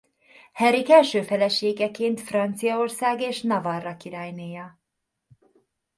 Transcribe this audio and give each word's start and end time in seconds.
Henrik 0.53 0.89
első 0.89 1.21
feleségeként 1.21 2.21
Franciaország 2.21 3.21
és 3.21 3.41
Navarra 3.41 3.97
királynéja. 3.97 4.79